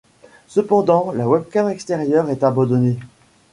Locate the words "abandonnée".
2.43-2.97